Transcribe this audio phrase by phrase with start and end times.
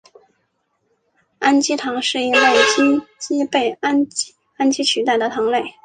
[1.41, 4.03] 氨基糖是一类羟基被氨
[4.71, 5.75] 基取代的糖类。